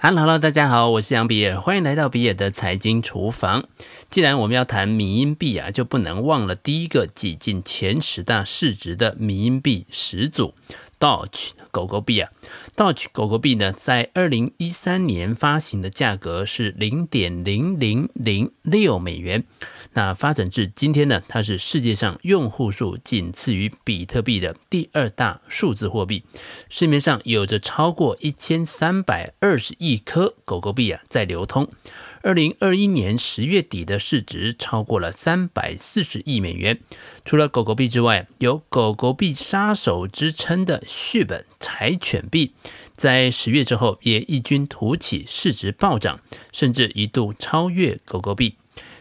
[0.00, 3.64] Hello，大家好，我是杨比尔，欢迎来到比尔的财经厨房。
[4.08, 10.54] 既然我们要谈迷因币啊，就不能忘了第一个挤进前十大市值的迷因币始祖
[11.00, 12.30] Doge 狗狗币啊。
[12.76, 19.42] Doge 狗狗币呢，在二零一三年发行的价格是零点零零零六美元。
[19.94, 26.22] 那发展至今天呢，它是世界上用户数仅次于比特币的第二大数字货币。
[26.68, 31.68] 市面上有着超过一千三百二十亿颗狗狗币啊在流通。
[32.20, 36.80] 二零二一年十月底的市值超过了三百四十亿美元。
[37.24, 42.54] 除了狗狗币之外，有“狗狗币杀手”之称的 SHIB 柴犬币，
[42.96, 46.20] 在十月之后也异军突起，市值暴涨，
[46.52, 48.56] 甚至一度超越狗狗币。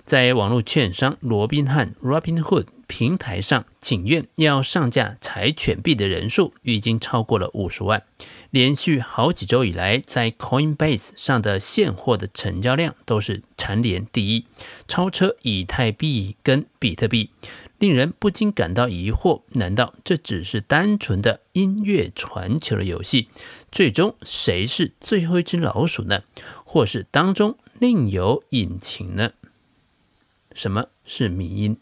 [0.07, 8.01] 在网络券商罗宾汉 （Robinhood） 平台上，请愿要上架柴犬币的人数已经超过了五十万。
[8.49, 14.45] 连续好几周以来，在 Coinbase 上的现货的成交量都是蝉联第一，
[14.87, 17.31] 超车以太币跟比特币，
[17.77, 23.27] 令人不禁感到疑惑：难道这只是单纯的音乐传球的游戏？
[23.69, 26.21] 最终谁是最后一只老鼠呢？
[26.63, 29.31] 或是当中另有隐情呢？
[30.57, 31.77] 什么是迷因？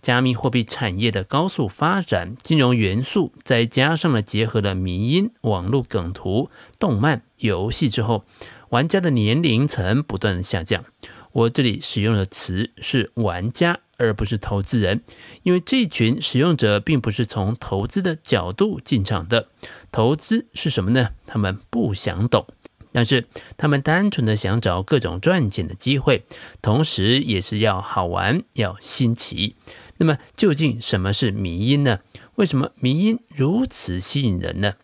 [0.00, 8.24] 加密货币产业的高速发展，金融元素再加上了结合了迷因、网络梗图、动漫、游戏之后，
[8.70, 10.86] 玩家的年龄层不断的下降。
[11.32, 15.02] 我这里使用的词是玩家，而不是投资人，
[15.42, 19.48] 因为这群使用者并不是从投资的角度进场的。
[19.92, 21.10] 投资是什么呢？
[21.26, 22.46] 他们不想懂。
[22.92, 26.24] 但是他们单纯的想找各种赚钱的机会，
[26.60, 29.54] 同时也是要好玩、要新奇。
[29.98, 32.00] 那么究竟什么是迷因呢？
[32.36, 34.74] 为什么迷因如此吸引人呢？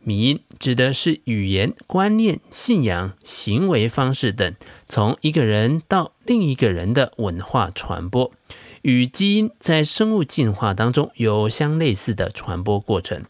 [0.00, 4.54] 迷因指的是语言、观念、信仰、行为方式等，
[4.88, 8.32] 从一个人到另一个人的文化传播，
[8.82, 13.24] 与基因在生物进化当中有相类似的传播过程。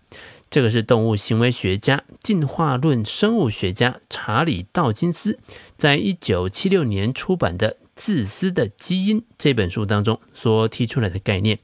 [0.50, 5.38] 这个是动物行为学家、进化论生物学家查理·道金斯
[5.76, 11.58] 在一九七六年出版的《自私的基因》这本书当中所提出来的概念。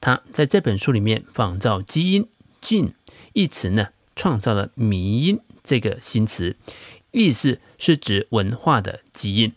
[0.00, 2.28] 他在这本书里面仿造“基因
[2.62, 2.92] ”“gene”
[3.32, 6.56] 一词呢，创造了“迷因”这个新词，
[7.10, 9.52] 意思是指文化的基因。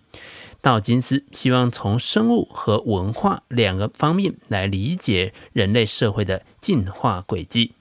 [0.62, 7.75] 道金斯希望从生物和文化两个方面来理解人类社会的进化轨迹。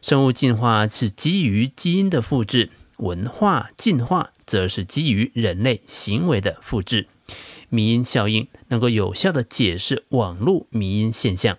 [0.00, 7.06] 生物进化是基于基因的复制，文化进化则是基于人类行为的复制。
[7.68, 11.58] 迷因效应能够有效地解释网络迷因现象。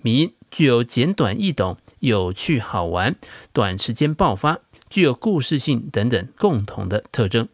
[0.00, 3.16] 迷因具有简短易懂、有趣好玩、
[3.52, 7.48] 短时间爆发、具有故事性等等共同的特征。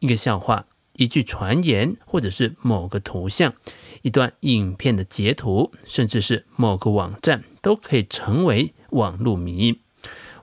[0.00, 0.66] 一个笑话、
[0.96, 3.54] 一句传言，或者是某个图像、
[4.02, 9.80] 一段影片的截图，甚至是某个网站，都可以成为网络迷因，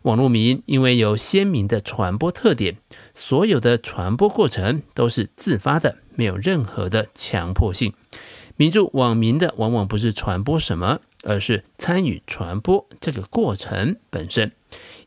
[0.04, 2.78] 网络迷因因为有鲜明的传播特点，
[3.14, 7.94] 所有的传播过程都是自发的，没有任何的强迫性。
[8.56, 14.52] 迷住网民的往往不是传播什么，而是参与传播这个过程本身。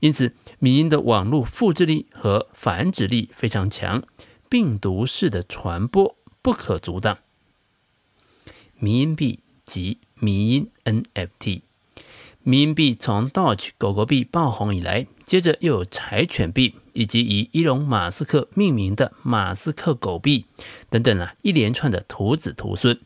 [0.00, 4.02] 因此，迷因的网络复制力和繁殖力非常强，
[4.48, 7.18] 病毒式的传播不可阻挡。
[8.78, 11.62] 迷因币及迷因 NFT。
[12.42, 20.46] 迷因币从 Doge 狗狗币爆红以来，接着又有柴犬币，以及以伊隆马斯克命名的马斯克狗币
[20.88, 22.98] 等等啊，一连串的徒子徒孙。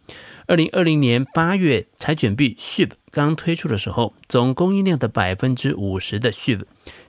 [0.47, 6.62] 二零二零年八月，柴犬币 SHIB 刚推出的时候，总供应量的百分之五十的 SHIB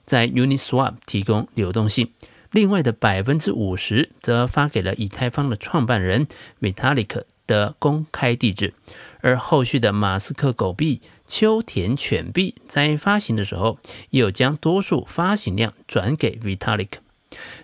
[0.04, 2.12] 在 Uniswap 提供流动性，
[2.52, 6.28] 另外的百分之五十则发给了以太坊的创办人
[6.60, 8.74] Vitalik 的公开地址。
[9.22, 13.80] 而后续的马斯克狗币、秋田犬币在发行的时候，
[14.12, 16.90] 又将多数发行量转给 Vitalik。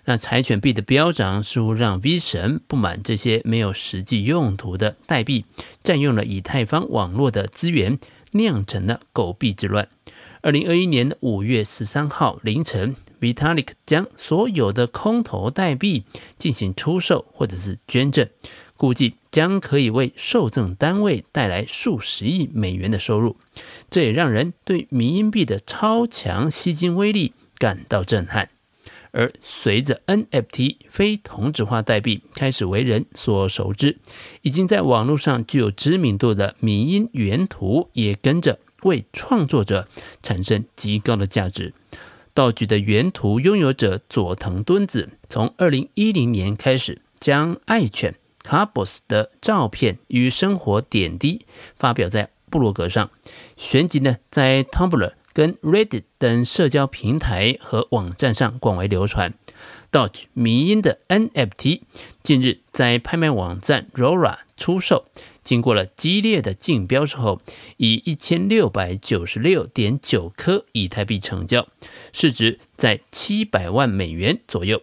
[0.04, 5.46] 那柴犬币的飙涨似乎让 V 神不满这些没有实际用途的代币
[5.82, 7.98] 占用了以太坊网络的资源，
[8.32, 9.88] 酿成了狗币之乱。
[10.42, 16.04] 二零二一年五月十三号凌晨，Vitalik 将所有的空投代币
[16.36, 18.28] 进行出售或者是捐赠。
[18.82, 23.36] 估计将可以为受赠单位带来数十亿美元的收入，
[23.88, 28.48] 这也让人对迷因币的超强吸金威力感到震撼。
[29.12, 33.98] 而随着 NFT 非同质化代币开始为人所熟知，
[34.40, 39.86] 已经在网络上具有知名度的迷因原图也跟着为创作者
[40.24, 41.72] 产生极高的价值。
[42.34, 51.46] 道具的原图拥有者佐藤敦子，从二零一零年开始，将爱犬卡波斯的照片与生活点滴
[51.76, 53.10] 发表在部落格上，
[53.56, 59.32] 旋即呢在 Tumblr 跟 Reddit 等社交平台和网站上广为流传。
[59.90, 61.82] Doge 迷因的 NFT
[62.22, 65.04] 近日在拍卖网站 Rora 出售，
[65.44, 67.42] 经过了激烈的竞标之后，
[67.76, 71.68] 以一千六百九十六点九颗以太币成交，
[72.12, 74.82] 市值在七百万美元左右，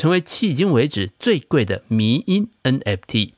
[0.00, 3.32] 成为迄今为止最贵的迷因 NFT。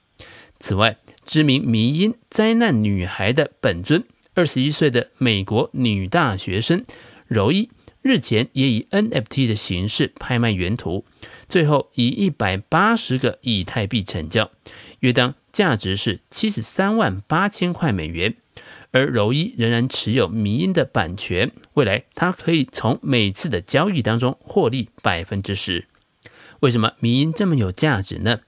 [0.60, 4.04] 此外，知名迷因灾难女孩的本尊，
[4.34, 6.84] 二十一岁的美国女大学生
[7.26, 7.68] 柔伊。
[8.00, 11.04] 日前也以 NFT 的形式拍卖原图，
[11.48, 14.52] 最后以一百八十个以太币成交，
[15.00, 18.36] 约当价值是七十三万八千块美元。
[18.92, 25.86] 而柔伊仍然持有迷因的版权，未来他可以从每次的交易当中获利百分之十。
[26.62, 28.38] 为什么迷因这么有价值呢？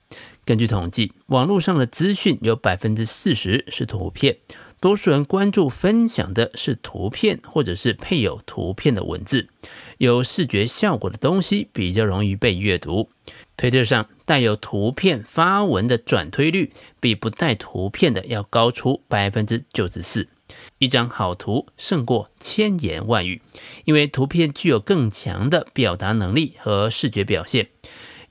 [0.45, 4.37] 根据统计，网络上的资讯有百分之四十是图片。
[4.79, 9.49] 多数人关注分享的是图片，或者是配有图片的文字，
[9.97, 13.09] 有视觉效果的东西比较容易被阅读。
[13.57, 16.71] 推特上带有图片发文的转推率
[17.01, 20.29] 比不带图片的要高出百分之九十四。
[20.77, 23.41] 一张好图胜过千言万语，
[23.83, 27.67] 因为图片具有更强的表达能力和视觉表现。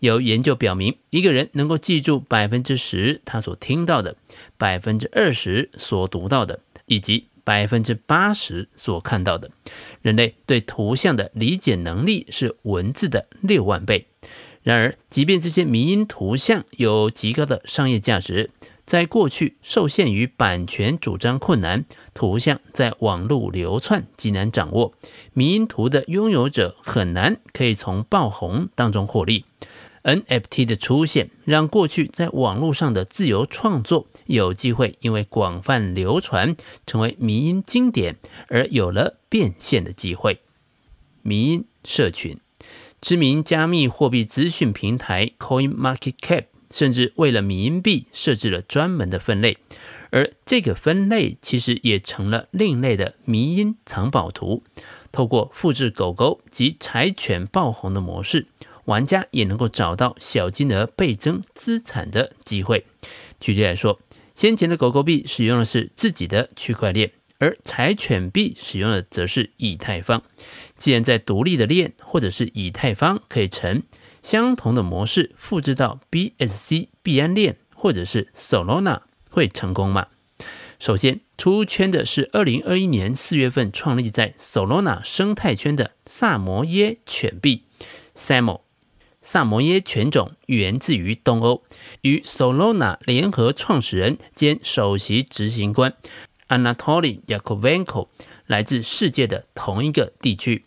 [0.05, 4.17] 有研究表明，一个人能够记住百分之十他所听到的，
[4.59, 9.51] 百分之二十所读到的，以及百分之八十所看到的。
[10.03, 14.07] 人类对图像的理解能力是文字的六万倍。
[14.63, 18.51] 然而，即便这些迷因图像有极高的商业价值，
[18.87, 21.85] 在过去受限于版权主张困难，
[22.15, 24.95] 图像在网络流窜极难掌握，
[25.33, 29.45] 迷因图的拥有者很难可以从爆红当中获利。
[30.05, 36.55] NFT 的出现，让过去在网络上的自由创作有机会因为广泛流传，
[36.87, 38.17] 成为迷因经典，
[38.49, 40.41] 而有了变现的机会。
[41.23, 42.39] 迷因社群，
[43.01, 49.57] 知名加密货币资讯平台 CoinMarketCap 甚至为了迷因币设置了专门的分类，
[50.11, 54.63] 而这个分类其实也成了另类的迷因藏宝图，
[55.11, 58.49] 透过复制狗狗及柴犬爆红的模式。
[58.87, 62.85] 玩家也能够找到小金额倍增资产的机会。
[63.41, 63.99] 举例来说，
[64.35, 70.23] 先前的狗狗币使用的是自己的区块链，而柴犬币使用的则是以太坊。
[70.77, 73.83] 既然在独立的链或者是以太坊可以成，
[74.23, 80.09] 相同的模式复制到 BSC 币安链或者是 Solana 会成功吗？
[80.81, 87.63] 首先出圈的是二零二一年四月份创立在 Solana 生态圈的萨摩耶犬币
[88.17, 88.64] Samo。
[89.27, 91.63] 萨摩耶犬种源自于东欧，
[92.03, 95.95] 与 Solana 联合创始人兼首席执行官
[96.49, 98.09] Anatoly Yakovenko
[98.47, 100.67] 来自世界的同一个地区。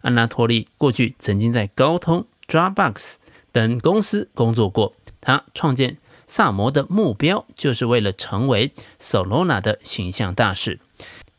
[0.00, 3.16] Anatoly 过去曾经在高通、Dropbox
[3.52, 4.94] 等公司工作过。
[5.20, 10.80] 他创建萨摩的目标就是为了成为 Solana 的形象大使。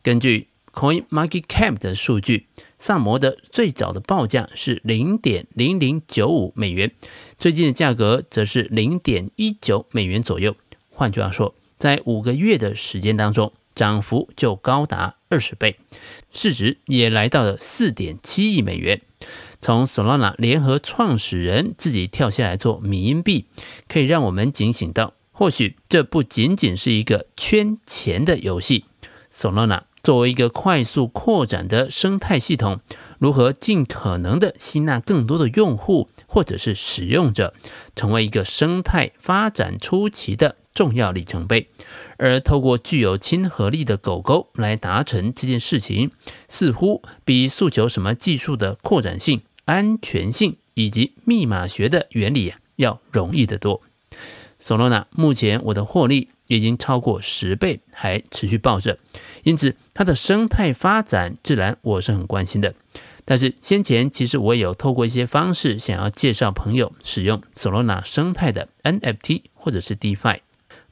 [0.03, 2.45] 根据 CoinMarketCap 的数据。
[2.79, 6.91] 萨摩的最早的报价是零点零零九五美元，
[7.37, 10.55] 最近的价格则是零点一九美元左右。
[10.89, 15.75] 换句话说，在五个月的时间当中，涨幅就高达二十倍，
[16.31, 19.01] 市值也来到了四点七亿美元。
[19.61, 23.47] 从 Solana 联合创始人自己跳下来做米因币，
[23.89, 28.85] 可以让我们警醒到，或许这不仅仅是一个圈钱的游戏。
[29.33, 29.88] Solana。
[30.01, 32.79] 作为一个快速扩展的生态系统，
[33.19, 37.53] 如何尽可能的吸纳更多的用户或者是使用者，
[37.95, 41.69] 成为一个生态发展初期的重要里程碑。
[42.17, 46.11] 而透过具有亲和力的狗狗来达成这件事情，
[46.47, 53.81] 似乎比诉求什么技术的扩展性、安全性以及密码学的原理要容易得多。
[54.61, 56.29] Solana 目前我的获利。
[56.49, 58.97] 已经超过十倍，还持续抱着，
[59.43, 62.73] 因此它的生态发展自然我是很关心的。
[63.23, 70.39] 但是先前其实我有透过一些方式想要介绍朋友使用 Solana 生态的 NFT 或者是 DeFi。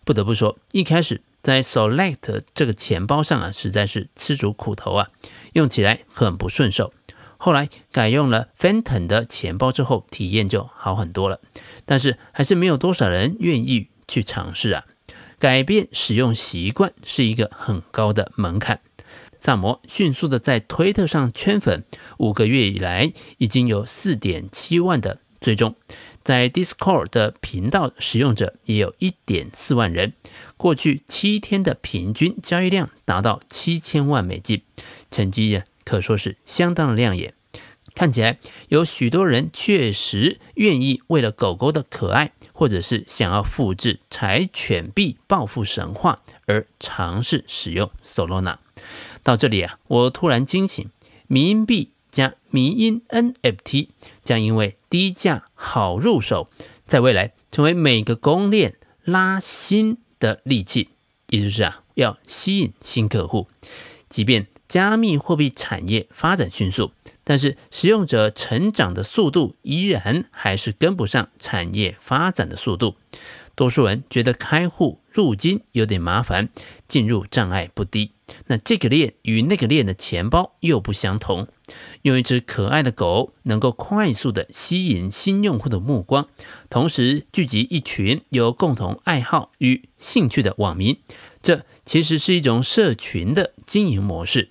[0.06, 5.10] 不得不说，一开始在 Select 这个钱包上啊，实在是吃足苦头啊，
[5.54, 6.94] 用起来很不顺手。
[7.38, 11.42] 后来改用了 Phantom 的钱包之后，体验就好很多了。
[11.86, 14.86] 但是还是没有多少人愿意去尝试啊。
[15.40, 18.80] 改变使用习惯是一个很高的门槛。
[19.40, 21.84] 萨摩迅速的在推特上圈粉，
[22.18, 25.76] 五个月以来已经有四点七万的追踪，
[26.24, 30.14] 在 Discord 的频道使用者也有一点四万人，
[30.58, 34.64] 过去七天的平均交易量达到七千万美金，
[35.12, 37.37] 成绩可说是相当亮眼。
[37.98, 38.38] 看起来
[38.68, 48.58] 有许多人确实愿意为了狗狗的可爱，或者是想要复制柴犬币暴富神话而尝试使用 Solana。
[49.24, 50.88] 到这里啊，我突然惊醒，
[51.26, 53.88] 迷因币加迷因 NFT
[54.24, 56.52] 将因为低价好入手，
[56.86, 58.76] 在未来成为每个公链
[59.06, 60.90] 拉新的利器，
[61.30, 63.48] 也就是啊，要吸引新客户，
[64.08, 64.46] 即便。
[64.68, 66.92] 加密货币产业发展迅速，
[67.24, 72.96] 但是使用者成长的速度依然还是跟不上产业发展的速度。
[73.56, 76.50] 多数人觉得开户入金有点麻烦，
[76.88, 78.12] 进入障碍不低。
[78.48, 81.48] 那这个链与那个链的钱包又不相同。
[82.04, 86.28] 用一只可爱的狗能够快速地吸引新用户的目光，
[86.70, 90.98] 同时聚集一群有共同爱好与兴趣的网民，
[91.42, 94.50] 这其实是一种社群的经营模式。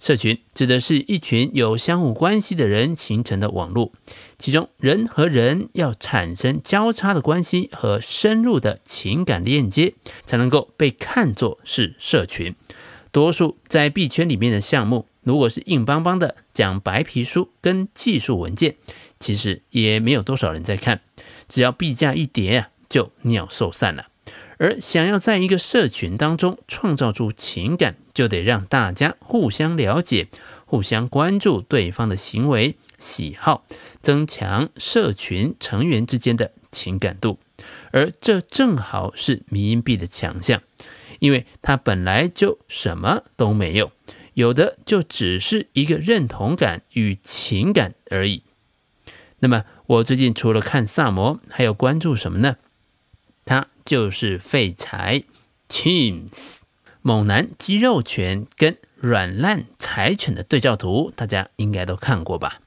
[0.00, 3.92] 社群指的是一群有相互关系的人形成的网络，
[4.38, 12.56] 其中人和人要产生交叉的关系和深入的情感链接，才能够被看作是社群。
[13.12, 18.76] 多数在币圈里面的项目，如果是硬邦邦的讲白皮书跟技术文件，
[19.18, 21.00] 其实也没有多少人在看，
[21.48, 24.09] 只要币价一跌啊，就鸟兽散了。
[24.60, 30.28] 而想要在一个社群当中创造出情感，就得让大家互相了解、
[30.66, 33.64] 互相关注对方的行为喜好，
[34.02, 37.38] 增强社群成员之间的情感度。
[37.90, 40.62] 而这正好是迷因币的强项，
[41.20, 43.90] 因为它本来就什么都没有，
[44.34, 48.42] 有的就只是一个认同感与情感而已。
[49.38, 52.56] 那么，我最近除了看萨摩，还有关注什么呢？
[53.46, 55.24] 它就是废柴
[55.68, 56.60] Chimps
[57.02, 62.60] 猛男肌肉犬跟软烂柴犬的对照图，大家应该都看过吧？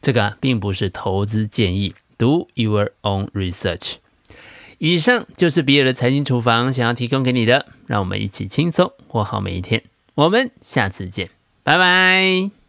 [0.00, 3.94] 这个，并不是投资建议，Do your own research。
[4.78, 9.82] 以上就是比尔的财经厨房想要提供给你的，让我们一起轻松过好每一天。
[10.14, 11.28] 我们下次见，
[11.64, 12.61] 拜拜。